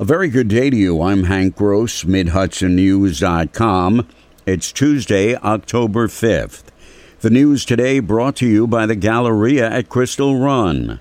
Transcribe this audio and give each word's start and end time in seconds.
A 0.00 0.04
very 0.04 0.28
good 0.28 0.48
day 0.48 0.70
to 0.70 0.76
you. 0.76 1.02
I'm 1.02 1.24
Hank 1.24 1.56
Gross, 1.56 2.04
MidHudsonNews.com. 2.04 4.08
It's 4.46 4.72
Tuesday, 4.72 5.36
October 5.36 6.08
5th. 6.08 6.62
The 7.20 7.28
news 7.28 7.66
today 7.66 8.00
brought 8.00 8.36
to 8.36 8.46
you 8.46 8.66
by 8.66 8.86
the 8.86 8.96
Galleria 8.96 9.70
at 9.70 9.90
Crystal 9.90 10.40
Run. 10.40 11.00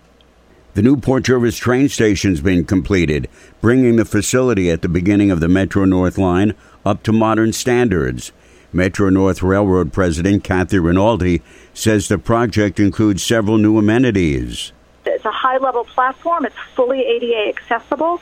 The 0.73 0.81
new 0.81 0.97
Port 0.97 1.23
Jervis 1.23 1.55
train 1.55 1.88
station's 1.88 2.41
been 2.41 2.65
completed, 2.65 3.29
bringing 3.62 3.96
the 3.96 4.04
facility 4.04 4.70
at 4.70 4.81
the 4.81 4.89
beginning 4.89 5.31
of 5.31 5.39
the 5.39 5.47
Metro 5.47 5.86
North 5.86 6.18
line 6.18 6.54
up 6.86 7.02
to 7.04 7.13
modern 7.13 7.54
standards. 7.54 8.34
Metro 8.73 9.09
North 9.09 9.41
Railroad 9.41 9.93
President 9.93 10.43
Kathy 10.43 10.77
Rinaldi 10.77 11.41
says 11.73 12.09
the 12.09 12.18
project 12.18 12.81
includes 12.81 13.23
several 13.23 13.57
new 13.57 13.77
amenities. 13.77 14.73
It's 15.05 15.23
a 15.23 15.31
high 15.31 15.57
level 15.57 15.86
platform, 15.86 16.45
it's 16.45 16.57
fully 16.75 17.00
ADA 17.00 17.47
accessible. 17.47 18.20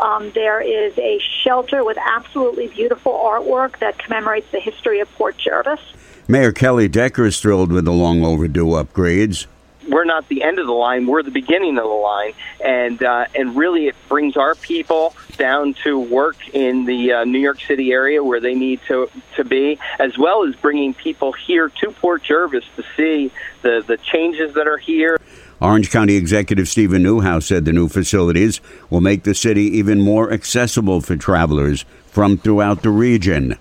Um, 0.00 0.30
there 0.32 0.60
is 0.60 0.96
a 0.98 1.18
shelter 1.42 1.84
with 1.84 1.96
absolutely 1.98 2.68
beautiful 2.68 3.12
artwork 3.12 3.78
that 3.78 3.98
commemorates 3.98 4.50
the 4.52 4.60
history 4.60 5.00
of 5.00 5.12
Port 5.14 5.38
Jervis. 5.38 5.80
Mayor 6.28 6.52
Kelly 6.52 6.88
Decker 6.88 7.26
is 7.26 7.40
thrilled 7.40 7.72
with 7.72 7.84
the 7.84 7.92
long 7.92 8.24
overdue 8.24 8.66
upgrades. 8.66 9.46
We're 9.88 10.04
not 10.04 10.28
the 10.28 10.42
end 10.42 10.58
of 10.58 10.66
the 10.66 10.72
line; 10.72 11.06
we're 11.06 11.22
the 11.22 11.30
beginning 11.30 11.78
of 11.78 11.84
the 11.84 11.90
line, 11.90 12.32
and 12.64 13.00
uh, 13.00 13.26
and 13.36 13.56
really, 13.56 13.86
it 13.86 13.94
brings 14.08 14.36
our 14.36 14.56
people 14.56 15.14
down 15.36 15.74
to 15.84 15.98
work 15.98 16.36
in 16.52 16.86
the 16.86 17.12
uh, 17.12 17.24
New 17.24 17.38
York 17.38 17.60
City 17.60 17.92
area 17.92 18.24
where 18.24 18.40
they 18.40 18.54
need 18.54 18.80
to 18.88 19.08
to 19.36 19.44
be, 19.44 19.78
as 20.00 20.18
well 20.18 20.44
as 20.44 20.56
bringing 20.56 20.92
people 20.92 21.32
here 21.32 21.68
to 21.68 21.92
Port 21.92 22.24
Jervis 22.24 22.64
to 22.74 22.84
see 22.96 23.30
the 23.62 23.84
the 23.86 23.96
changes 23.98 24.54
that 24.54 24.66
are 24.66 24.78
here. 24.78 25.20
Orange 25.58 25.90
County 25.90 26.16
Executive 26.16 26.68
Steven 26.68 27.02
Neuhaus 27.02 27.44
said 27.44 27.64
the 27.64 27.72
new 27.72 27.88
facilities 27.88 28.60
will 28.90 29.00
make 29.00 29.22
the 29.22 29.34
city 29.34 29.62
even 29.78 30.02
more 30.02 30.30
accessible 30.30 31.00
for 31.00 31.16
travelers 31.16 31.86
from 32.08 32.36
throughout 32.36 32.82
the 32.82 32.90
region. 32.90 33.56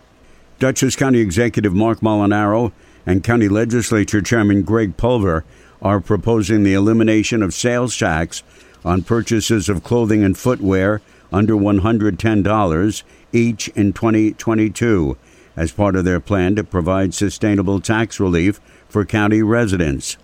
Dutchess 0.59 0.97
County 0.97 1.19
Executive 1.19 1.73
Mark 1.73 2.01
Molinaro 2.01 2.73
and 3.05 3.23
County 3.23 3.47
Legislature 3.47 4.21
Chairman 4.21 4.63
Greg 4.63 4.97
Pulver 4.97 5.45
are 5.81 6.01
proposing 6.01 6.63
the 6.63 6.73
elimination 6.73 7.41
of 7.41 7.53
sales 7.53 7.97
tax 7.97 8.43
on 8.83 9.01
purchases 9.01 9.69
of 9.69 9.83
clothing 9.83 10.21
and 10.21 10.37
footwear 10.37 11.01
under 11.31 11.55
$110 11.55 13.03
each 13.31 13.67
in 13.69 13.93
2022 13.93 15.17
as 15.55 15.71
part 15.71 15.95
of 15.95 16.03
their 16.03 16.19
plan 16.19 16.55
to 16.55 16.63
provide 16.63 17.13
sustainable 17.13 17.79
tax 17.79 18.19
relief 18.19 18.59
for 18.89 19.05
county 19.05 19.41
residents. 19.41 20.17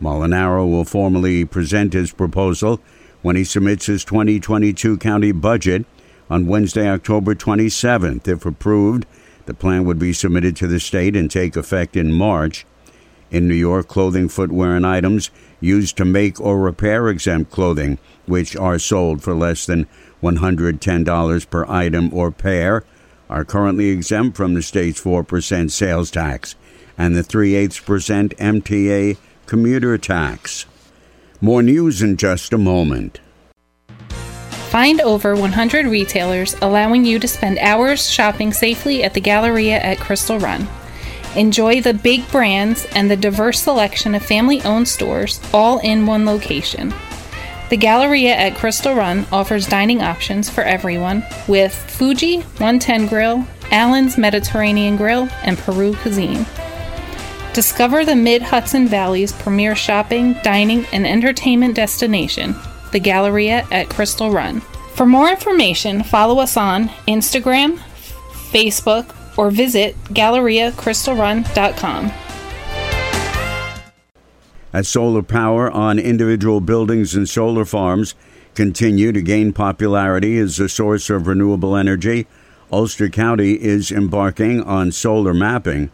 Molinaro 0.00 0.68
will 0.68 0.84
formally 0.84 1.44
present 1.44 1.92
his 1.92 2.12
proposal 2.12 2.80
when 3.22 3.36
he 3.36 3.44
submits 3.44 3.86
his 3.86 4.04
2022 4.04 4.98
county 4.98 5.32
budget 5.32 5.84
on 6.30 6.46
Wednesday, 6.46 6.88
October 6.88 7.34
27th. 7.34 8.28
If 8.28 8.46
approved, 8.46 9.06
the 9.46 9.54
plan 9.54 9.84
would 9.84 9.98
be 9.98 10.12
submitted 10.12 10.56
to 10.56 10.66
the 10.66 10.78
state 10.78 11.16
and 11.16 11.30
take 11.30 11.56
effect 11.56 11.96
in 11.96 12.12
March. 12.12 12.66
In 13.30 13.48
New 13.48 13.54
York, 13.54 13.88
clothing, 13.88 14.28
footwear, 14.28 14.76
and 14.76 14.86
items 14.86 15.30
used 15.60 15.96
to 15.96 16.04
make 16.04 16.40
or 16.40 16.60
repair 16.60 17.08
exempt 17.08 17.50
clothing, 17.50 17.98
which 18.26 18.56
are 18.56 18.78
sold 18.78 19.22
for 19.22 19.34
less 19.34 19.66
than 19.66 19.86
$110 20.22 21.50
per 21.50 21.66
item 21.66 22.14
or 22.14 22.30
pair, 22.30 22.84
are 23.28 23.44
currently 23.44 23.88
exempt 23.88 24.36
from 24.36 24.54
the 24.54 24.62
state's 24.62 25.02
4% 25.02 25.70
sales 25.70 26.10
tax 26.10 26.54
and 26.96 27.14
the 27.14 27.22
3 27.22 27.54
8 27.54 27.80
percent 27.84 28.36
MTA 28.38 29.16
commuter 29.48 29.96
tax. 29.96 30.66
More 31.40 31.62
news 31.62 32.02
in 32.02 32.18
just 32.18 32.52
a 32.52 32.58
moment. 32.58 33.18
Find 34.68 35.00
over 35.00 35.34
100 35.34 35.86
retailers 35.86 36.54
allowing 36.60 37.06
you 37.06 37.18
to 37.18 37.26
spend 37.26 37.58
hours 37.58 38.10
shopping 38.10 38.52
safely 38.52 39.02
at 39.02 39.14
the 39.14 39.22
Galleria 39.22 39.78
at 39.78 39.98
Crystal 39.98 40.38
Run. 40.38 40.68
Enjoy 41.34 41.80
the 41.80 41.94
big 41.94 42.30
brands 42.30 42.86
and 42.94 43.10
the 43.10 43.16
diverse 43.16 43.62
selection 43.62 44.14
of 44.14 44.22
family 44.22 44.60
owned 44.64 44.86
stores 44.86 45.40
all 45.54 45.78
in 45.78 46.04
one 46.04 46.26
location. 46.26 46.92
The 47.70 47.78
Galleria 47.78 48.34
at 48.34 48.54
Crystal 48.54 48.94
Run 48.94 49.26
offers 49.32 49.66
dining 49.66 50.02
options 50.02 50.50
for 50.50 50.62
everyone 50.62 51.24
with 51.46 51.74
Fuji 51.74 52.40
110 52.40 53.06
Grill, 53.06 53.46
Allen's 53.70 54.18
Mediterranean 54.18 54.98
Grill, 54.98 55.28
and 55.42 55.56
Peru 55.56 55.94
Cuisine. 55.94 56.44
Discover 57.54 58.04
the 58.04 58.14
Mid 58.14 58.42
Hudson 58.42 58.86
Valley's 58.86 59.32
premier 59.32 59.74
shopping, 59.74 60.34
dining, 60.44 60.84
and 60.92 61.06
entertainment 61.06 61.74
destination, 61.74 62.54
the 62.92 63.00
Galleria 63.00 63.66
at 63.70 63.88
Crystal 63.88 64.30
Run. 64.30 64.60
For 64.94 65.06
more 65.06 65.30
information, 65.30 66.02
follow 66.02 66.40
us 66.40 66.56
on 66.56 66.88
Instagram, 67.08 67.78
Facebook, 68.50 69.14
or 69.38 69.50
visit 69.50 69.96
GalleriaCrystalRun.com. 70.06 72.12
As 74.72 74.88
solar 74.88 75.22
power 75.22 75.70
on 75.70 75.98
individual 75.98 76.60
buildings 76.60 77.14
and 77.14 77.28
solar 77.28 77.64
farms 77.64 78.14
continue 78.54 79.12
to 79.12 79.22
gain 79.22 79.52
popularity 79.52 80.38
as 80.38 80.60
a 80.60 80.68
source 80.68 81.08
of 81.08 81.26
renewable 81.26 81.74
energy, 81.74 82.26
Ulster 82.70 83.08
County 83.08 83.54
is 83.54 83.90
embarking 83.90 84.62
on 84.62 84.92
solar 84.92 85.32
mapping 85.32 85.90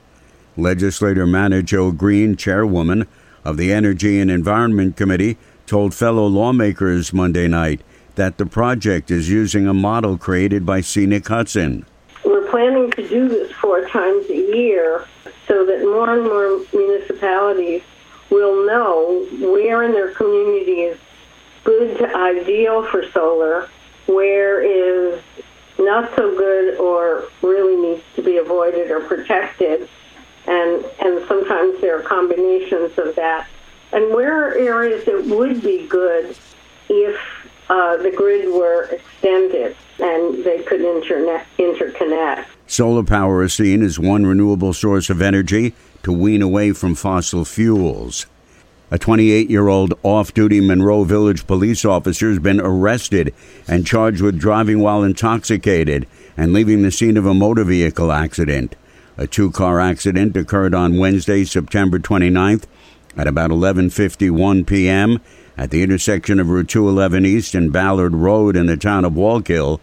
Legislator 0.57 1.27
Manna 1.27 1.63
Jo 1.63 1.91
Greene, 1.91 2.37
chairwoman 2.37 3.07
of 3.45 3.57
the 3.57 3.73
Energy 3.73 4.21
and 4.21 4.31
Environment 4.31 4.97
Committee, 4.97 5.37
told 5.67 5.95
fellow 5.95 6.27
lawmakers 6.27 7.13
Monday 7.13 7.49
night 7.49 7.81
that 8.15 8.39
the 8.39 8.47
project 8.47 9.11
is 9.11 9.29
using 9.29 9.67
a 9.67 9.75
model 9.75 10.17
created 10.17 10.65
by 10.65 10.81
Scenic 10.81 11.27
Hudson. 11.27 11.85
We're 12.25 12.49
planning 12.51 12.91
to 12.93 13.09
do 13.09 13.29
this 13.29 13.51
four 13.53 13.89
times 13.89 14.27
a 14.31 14.37
year 14.37 15.07
so 15.49 15.67
that 15.67 15.81
more 15.81 16.15
and 16.15 16.23
more 16.23 16.61
municipalities 16.73 17.83
will 18.31 18.67
know 18.67 19.27
where 19.41 19.83
in 19.83 19.93
their 19.93 20.13
community 20.13 20.83
is 20.83 20.99
good 21.65 21.99
to 21.99 22.17
ideal 22.17 22.87
for 22.87 23.09
solar, 23.11 23.69
where 24.07 24.63
is 24.63 25.21
not 25.79 26.15
so 26.15 26.37
good 26.37 26.79
or 26.79 27.25
really 27.43 27.77
needs 27.77 28.05
to 28.15 28.23
be 28.23 28.37
avoided 28.37 28.91
or 28.91 29.01
protected 29.01 29.89
and 30.47 30.85
and 31.01 31.27
sometimes 31.27 31.81
there 31.81 31.99
are 31.99 32.03
combinations 32.03 32.97
of 32.99 33.15
that. 33.17 33.49
And 33.93 34.13
where 34.13 34.49
are 34.49 34.55
areas 34.55 35.05
that 35.05 35.25
would 35.27 35.63
be 35.63 35.87
good 35.87 36.37
if 36.89 37.17
uh, 37.69 37.97
the 37.99 38.11
grid 38.11 38.53
were 38.53 38.85
extended 38.85 39.77
and 39.99 40.45
they 40.45 40.63
could 40.63 40.81
interconnect. 40.81 42.45
Solar 42.67 43.05
power 43.05 43.45
is 43.45 43.55
seen 43.55 43.83
as 43.83 43.99
one 43.99 44.27
renewable 44.27 44.73
source 44.73 45.11
of 45.11 45.23
energy 45.23 45.75
to 46.03 46.13
wean 46.13 46.43
away 46.43 46.73
from 46.73 46.95
fossil 46.95 47.45
fuels. 47.45 48.27
A 48.91 48.99
28 48.99 49.49
year 49.49 49.69
old 49.69 49.95
off 50.03 50.35
duty 50.35 50.61
Monroe 50.61 51.05
Village 51.05 51.47
police 51.47 51.85
officer 51.85 52.29
has 52.29 52.39
been 52.39 52.61
arrested 52.61 53.35
and 53.67 53.87
charged 53.87 54.21
with 54.21 54.39
driving 54.39 54.81
while 54.81 55.03
intoxicated 55.03 56.07
and 56.37 56.53
leaving 56.53 56.83
the 56.83 56.91
scene 56.91 57.17
of 57.17 57.27
a 57.27 57.35
motor 57.35 57.65
vehicle 57.65 58.13
accident. 58.13 58.77
A 59.17 59.27
two-car 59.27 59.81
accident 59.81 60.37
occurred 60.37 60.75
on 60.75 60.99
Wednesday, 60.99 61.45
September 61.45 61.99
29th 61.99 62.65
at 63.17 63.29
about 63.29 63.51
11:51 63.51 64.67
p.m. 64.67 65.21
at 65.57 65.71
the 65.71 65.83
intersection 65.83 66.41
of 66.41 66.49
Route 66.49 66.69
211 66.69 67.25
East 67.25 67.55
and 67.55 67.73
Ballard 67.73 68.15
Road 68.15 68.57
in 68.57 68.67
the 68.67 68.77
town 68.77 69.05
of 69.05 69.13
Wallkill. 69.13 69.79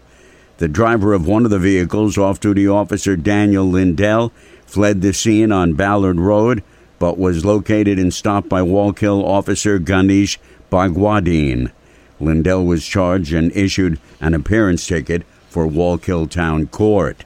The 0.58 0.68
driver 0.68 1.14
of 1.14 1.26
one 1.26 1.44
of 1.44 1.50
the 1.50 1.58
vehicles, 1.58 2.18
off-duty 2.18 2.68
officer 2.68 3.16
Daniel 3.16 3.64
Lindell, 3.64 4.32
fled 4.66 5.00
the 5.00 5.14
scene 5.14 5.50
on 5.50 5.74
Ballard 5.74 6.20
Road 6.20 6.62
but 7.02 7.18
was 7.18 7.44
located 7.44 7.98
and 7.98 8.14
stopped 8.14 8.48
by 8.48 8.60
Wallkill 8.60 9.24
officer 9.24 9.80
Ganesh 9.80 10.38
Bhagwadeen. 10.70 11.72
Lindell 12.20 12.64
was 12.64 12.86
charged 12.86 13.32
and 13.32 13.50
issued 13.56 13.98
an 14.20 14.34
appearance 14.34 14.86
ticket 14.86 15.24
for 15.48 15.66
Wallkill 15.66 16.30
Town 16.30 16.68
Court. 16.68 17.24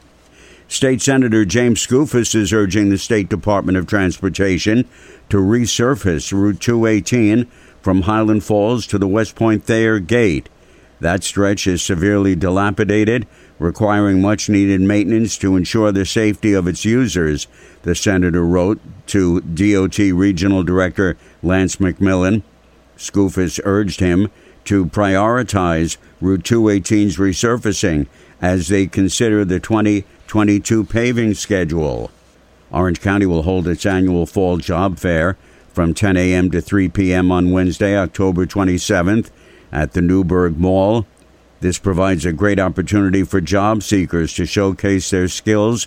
State 0.69 1.01
Senator 1.01 1.45
James 1.45 1.87
Skoufis 1.87 2.35
is 2.35 2.53
urging 2.53 2.89
the 2.89 2.99
State 2.99 3.29
Department 3.29 3.79
of 3.79 3.87
Transportation 3.87 4.85
to 5.29 5.37
resurface 5.37 6.33
Route 6.33 6.61
218 6.61 7.45
from 7.81 8.03
Highland 8.03 8.43
Falls 8.43 8.85
to 8.89 8.99
the 8.99 9.07
West 9.07 9.37
Point 9.37 9.63
Thayer 9.63 10.01
Gate. 10.01 10.49
That 10.99 11.23
stretch 11.23 11.69
is 11.69 11.83
severely 11.83 12.35
dilapidated, 12.35 13.29
requiring 13.61 14.21
much 14.21 14.49
needed 14.49 14.81
maintenance 14.81 15.39
to 15.39 15.55
ensure 15.55 15.93
the 15.93 16.05
safety 16.05 16.53
of 16.53 16.67
its 16.67 16.85
users, 16.85 17.47
the 17.83 17.95
senator 17.95 18.45
wrote 18.45 18.81
to 19.09 19.41
DOT 19.43 19.99
Regional 19.99 20.65
Director 20.65 21.17
Lance 21.45 21.77
McMillan. 21.77 22.43
Skoufis 22.99 23.61
urged 23.63 24.01
him 24.01 24.33
to 24.65 24.87
prioritize 24.87 25.97
Route 26.21 26.43
218's 26.43 27.19
resurfacing 27.19 28.09
as 28.43 28.67
they 28.69 28.87
consider 28.87 29.45
the 29.45 29.61
2022 30.27 30.85
paving 30.85 31.35
schedule. 31.35 32.11
Orange 32.73 33.01
County 33.01 33.27
will 33.27 33.43
hold 33.43 33.69
its 33.69 33.87
annual 33.87 34.27
fall 34.27 34.57
job 34.57 34.99
fair 34.99 35.37
from 35.73 35.95
10 35.95 36.17
a.m. 36.17 36.51
to 36.51 36.61
3 36.61 36.89
p.m. 36.89 37.31
on 37.31 37.53
Wednesday, 37.53 37.97
October 37.97 38.45
27th 38.45 39.31
at 39.71 39.93
the 39.93 40.03
Newburgh 40.03 40.59
Mall. 40.59 41.07
This 41.61 41.79
provides 41.79 42.25
a 42.25 42.33
great 42.33 42.59
opportunity 42.59 43.23
for 43.23 43.41
job 43.41 43.83
seekers 43.83 44.35
to 44.35 44.47
showcase 44.47 45.11
their 45.11 45.29
skills 45.29 45.87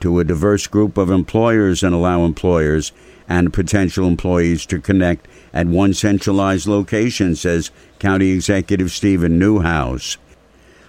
to 0.00 0.18
a 0.18 0.24
diverse 0.24 0.66
group 0.66 0.98
of 0.98 1.10
employers 1.10 1.82
and 1.82 1.94
allow 1.94 2.24
employers 2.24 2.92
and 3.28 3.52
potential 3.52 4.06
employees 4.06 4.66
to 4.66 4.80
connect 4.80 5.26
at 5.52 5.66
one 5.66 5.94
centralized 5.94 6.66
location, 6.66 7.36
says 7.36 7.70
County 7.98 8.32
Executive 8.32 8.90
Steven 8.90 9.38
Neuhaus. 9.38 10.16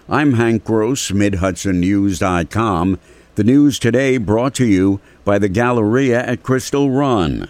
I'm 0.10 0.36
Hank 0.36 0.64
Gross, 0.64 1.12
MidHudsonNews.com. 1.12 3.00
The 3.36 3.44
news 3.44 3.78
today 3.78 4.18
brought 4.18 4.56
to 4.56 4.66
you 4.66 5.02
by 5.26 5.38
the 5.38 5.50
Galleria 5.50 6.26
at 6.26 6.44
Crystal 6.44 6.90
Run. 6.90 7.50